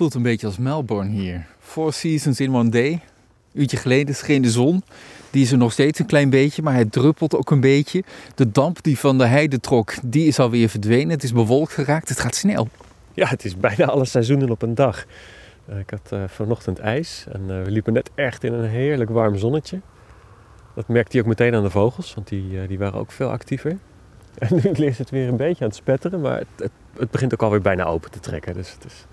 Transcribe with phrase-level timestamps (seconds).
[0.00, 1.46] Voelt een beetje als Melbourne hier.
[1.58, 2.90] Four seasons in one day.
[2.90, 3.00] Een
[3.52, 4.82] uurtje geleden scheen de zon.
[5.30, 8.04] Die is er nog steeds een klein beetje, maar het druppelt ook een beetje.
[8.34, 11.10] De damp die van de heide trok, die is alweer verdwenen.
[11.10, 12.08] Het is bewolkt geraakt.
[12.08, 12.68] Het gaat snel.
[13.14, 15.04] Ja, het is bijna alle seizoenen op een dag.
[15.70, 19.10] Uh, ik had uh, vanochtend ijs en uh, we liepen net echt in een heerlijk
[19.10, 19.80] warm zonnetje.
[20.74, 23.78] Dat merkte hij ook meteen aan de vogels, want die, die waren ook veel actiever.
[24.38, 27.32] En nu is het weer een beetje aan het spetteren, maar het, het, het begint
[27.32, 28.54] ook alweer bijna open te trekken.
[28.54, 29.06] Dus het is,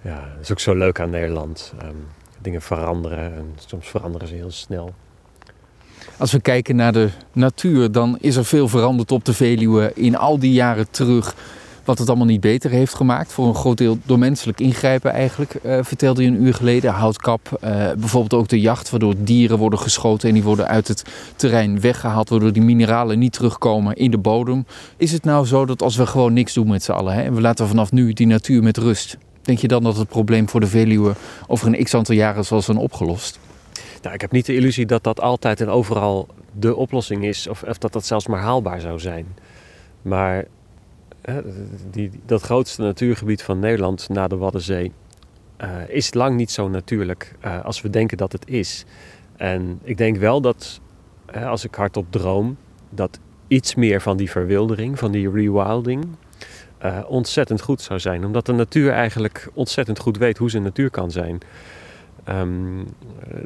[0.00, 1.72] ja, het is ook zo leuk aan Nederland.
[1.82, 2.06] Um,
[2.42, 4.94] dingen veranderen en soms veranderen ze heel snel.
[6.16, 10.16] Als we kijken naar de natuur, dan is er veel veranderd op de Veluwe in
[10.16, 11.34] al die jaren terug.
[11.84, 13.32] Wat het allemaal niet beter heeft gemaakt.
[13.32, 16.92] Voor een groot deel door menselijk ingrijpen eigenlijk, uh, vertelde je een uur geleden.
[16.92, 21.04] Houtkap, uh, bijvoorbeeld ook de jacht, waardoor dieren worden geschoten en die worden uit het
[21.36, 22.28] terrein weggehaald.
[22.28, 24.66] Waardoor die mineralen niet terugkomen in de bodem.
[24.96, 27.34] Is het nou zo dat als we gewoon niks doen met z'n allen hè, en
[27.34, 29.16] we laten vanaf nu die natuur met rust.
[29.42, 31.14] Denk je dan dat het probleem voor de Veluwe
[31.46, 33.38] over een x aantal jaren zal zijn opgelost?
[34.02, 37.62] Nou, ik heb niet de illusie dat dat altijd en overal de oplossing is, of,
[37.62, 39.26] of dat dat zelfs maar haalbaar zou zijn.
[40.02, 40.44] Maar
[41.22, 41.40] hè,
[41.90, 44.92] die, dat grootste natuurgebied van Nederland na de Waddenzee
[45.62, 48.84] uh, is lang niet zo natuurlijk uh, als we denken dat het is.
[49.36, 50.80] En ik denk wel dat,
[51.26, 52.56] hè, als ik hardop droom,
[52.90, 53.18] dat
[53.48, 56.06] iets meer van die verwildering, van die rewilding,
[56.84, 58.24] uh, ontzettend goed zou zijn.
[58.24, 61.38] Omdat de natuur eigenlijk ontzettend goed weet hoe zijn natuur kan zijn.
[62.28, 62.86] Um,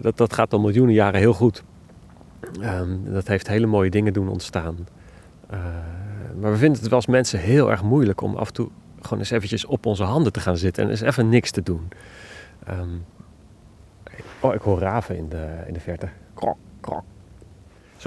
[0.00, 1.62] dat, dat gaat al miljoenen jaren heel goed.
[2.60, 4.76] Um, dat heeft hele mooie dingen doen ontstaan.
[5.52, 5.58] Uh,
[6.40, 8.68] maar we vinden het wel als mensen heel erg moeilijk om af en toe
[9.00, 11.88] gewoon eens eventjes op onze handen te gaan zitten en eens even niks te doen.
[12.70, 13.04] Um,
[14.40, 16.08] oh, ik hoor raven in de, in de verte.
[16.34, 16.56] Krok.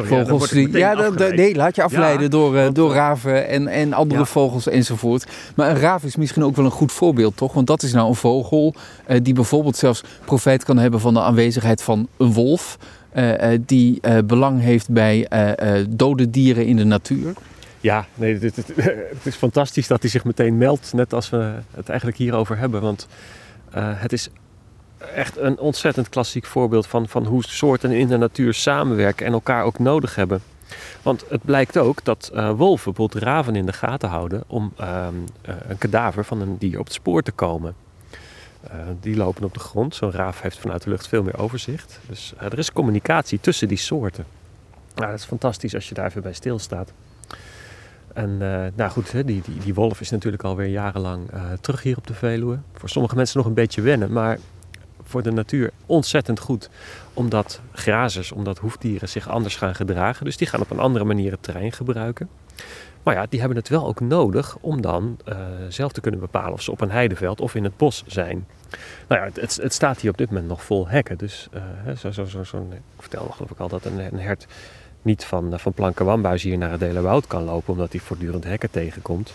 [0.05, 3.47] Sorry, vogels ja, die, ja dat, nee, laat je afleiden ja, door, uh, door raven
[3.47, 4.25] en, en andere ja.
[4.25, 5.25] vogels enzovoort.
[5.55, 7.53] Maar een raaf is misschien ook wel een goed voorbeeld, toch?
[7.53, 8.73] Want dat is nou een vogel
[9.07, 12.77] uh, die bijvoorbeeld zelfs profijt kan hebben van de aanwezigheid van een wolf.
[13.15, 15.27] Uh, die belang heeft bij
[15.89, 17.33] dode dieren in de natuur.
[17.81, 21.53] Ja, nee, het, het, het, is fantastisch dat hij zich meteen meldt, net als we
[21.75, 22.81] het eigenlijk hierover hebben.
[22.81, 23.07] Want
[23.71, 24.29] het is
[24.97, 29.63] echt een ontzettend klassiek voorbeeld van, van hoe soorten in de natuur samenwerken en elkaar
[29.63, 30.41] ook nodig hebben.
[31.01, 35.07] Want het blijkt ook dat uh, wolven bijvoorbeeld raven in de gaten houden om uh,
[35.49, 37.75] uh, een kadaver van een dier op het spoor te komen.
[38.99, 39.95] die lopen op de grond.
[39.95, 41.99] Zo'n raaf heeft vanuit de lucht veel meer overzicht.
[42.07, 44.25] Dus er is communicatie tussen die soorten.
[44.95, 46.91] Nou, dat is fantastisch als je daar even bij stilstaat.
[48.13, 48.37] En
[48.75, 51.29] nou goed, die, die, die wolf is natuurlijk alweer jarenlang
[51.61, 52.59] terug hier op de Veluwe.
[52.73, 54.39] Voor sommige mensen nog een beetje wennen, maar
[55.07, 56.69] voor de natuur ontzettend goed.
[57.13, 60.25] Omdat grazers, omdat hoefdieren zich anders gaan gedragen.
[60.25, 62.29] Dus die gaan op een andere manier het terrein gebruiken.
[63.03, 65.37] Maar ja, die hebben het wel ook nodig om dan uh,
[65.69, 68.47] zelf te kunnen bepalen of ze op een heideveld of in het bos zijn.
[69.07, 71.17] Nou ja, het, het staat hier op dit moment nog vol hekken.
[71.17, 74.47] Dus uh, zo, zo, zo, zo, ik vertelde geloof ik al dat een, een hert
[75.01, 78.71] niet van, uh, van Plankenwambuis hier naar het Delenwoud kan lopen, omdat hij voortdurend hekken
[78.71, 79.33] tegenkomt.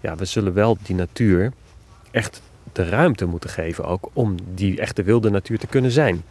[0.00, 1.52] Ja, we zullen wel die natuur
[2.10, 2.42] echt
[2.72, 6.22] de ruimte moeten geven ook om die echte wilde natuur te kunnen zijn.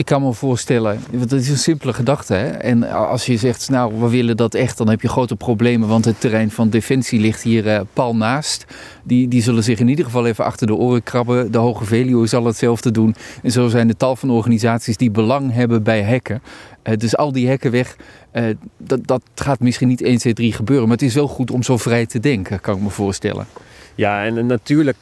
[0.00, 2.34] Ik kan me voorstellen, want het is een simpele gedachte.
[2.34, 2.46] Hè?
[2.46, 5.88] En als je zegt, nou, we willen dat echt, dan heb je grote problemen.
[5.88, 8.64] Want het terrein van Defensie ligt hier uh, pal naast.
[9.02, 11.52] Die, die zullen zich in ieder geval even achter de oren krabben.
[11.52, 13.14] De Hoge Veluwe zal hetzelfde doen.
[13.42, 16.42] En zo zijn er tal van organisaties die belang hebben bij hekken.
[16.84, 17.96] Uh, dus al die hekken weg,
[18.32, 18.44] uh,
[18.78, 20.88] dat, dat gaat misschien niet 1, 2, 3 gebeuren.
[20.88, 23.46] Maar het is wel goed om zo vrij te denken, kan ik me voorstellen.
[23.94, 24.96] Ja, en natuurlijk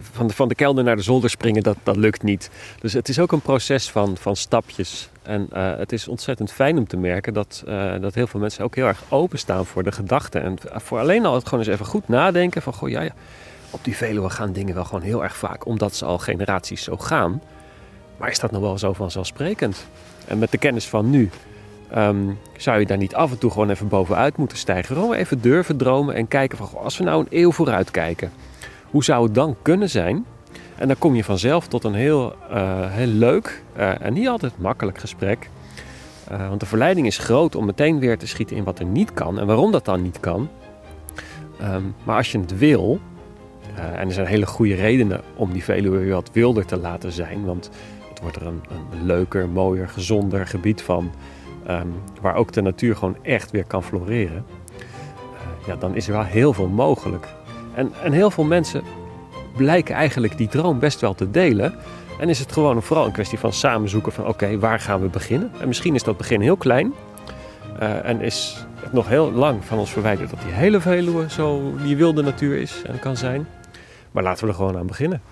[0.00, 2.50] van de, van de kelder naar de zolder springen, dat, dat lukt niet.
[2.80, 5.10] Dus het is ook een proces van, van stapjes.
[5.22, 8.64] En uh, het is ontzettend fijn om te merken dat, uh, dat heel veel mensen
[8.64, 10.42] ook heel erg openstaan voor de gedachten.
[10.42, 13.14] En voor alleen al het gewoon eens even goed nadenken van, goh ja, ja,
[13.70, 16.96] op die Veluwe gaan dingen wel gewoon heel erg vaak, omdat ze al generaties zo
[16.96, 17.42] gaan.
[18.16, 19.86] Maar is dat nog wel zo vanzelfsprekend?
[20.26, 21.30] En met de kennis van nu
[21.96, 24.94] Um, zou je daar niet af en toe gewoon even bovenuit moeten stijgen?
[24.96, 28.32] Gewoon even durven dromen en kijken van als we nou een eeuw vooruit kijken,
[28.90, 30.24] hoe zou het dan kunnen zijn?
[30.76, 34.58] En dan kom je vanzelf tot een heel, uh, heel leuk uh, en niet altijd
[34.58, 35.48] makkelijk gesprek.
[36.32, 39.12] Uh, want de verleiding is groot om meteen weer te schieten in wat er niet
[39.12, 40.48] kan en waarom dat dan niet kan.
[41.62, 43.00] Um, maar als je het wil,
[43.74, 47.44] en er zijn hele goede redenen om die Veluwe weer wat wilder te laten zijn,
[47.44, 47.70] want
[48.08, 48.60] het wordt er een,
[48.92, 51.10] een leuker, mooier, gezonder gebied van.
[51.70, 56.12] Um, waar ook de natuur gewoon echt weer kan floreren, uh, ja, dan is er
[56.12, 57.26] wel heel veel mogelijk.
[57.74, 58.82] En, en heel veel mensen
[59.56, 61.74] blijken eigenlijk die droom best wel te delen.
[62.20, 65.08] En is het gewoon vooral een kwestie van samen zoeken van oké, waar gaan we
[65.08, 65.50] beginnen?
[65.60, 66.94] En misschien is dat begin heel klein.
[67.80, 71.74] Uh, en is het nog heel lang van ons verwijderd dat die hele Veluwe zo
[71.82, 73.46] die wilde natuur is en kan zijn.
[74.10, 75.22] Maar laten we er gewoon aan beginnen.